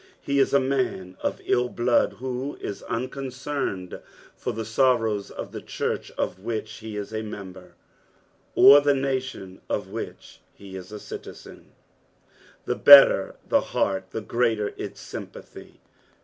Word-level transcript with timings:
He 0.19 0.39
is 0.39 0.51
a 0.51 0.59
man 0.59 1.15
of 1.21 1.39
ill 1.45 1.69
blood 1.69 2.15
wbo 2.17 2.59
is 2.59 2.81
unconcerned 2.89 4.01
for 4.35 4.51
tbe 4.51 4.65
sorrowa 4.65 5.29
of 5.29 5.51
the 5.51 5.61
church 5.61 6.09
of 6.17 6.39
which 6.39 6.81
be 6.81 6.95
is 6.95 7.13
a 7.13 7.21
member, 7.21 7.75
or 8.55 8.81
the 8.81 8.95
nation 8.95 9.61
of 9.69 9.89
which 9.89 10.39
he 10.55 10.75
is 10.75 10.91
a 10.91 10.99
citizen; 10.99 11.73
the 12.65 12.73
better 12.73 13.35
the 13.47 13.61
heart 13.61 14.05
the 14.09 14.21
greater 14.21 14.73
its 14.75 14.99
sjmpathf. 15.05 15.73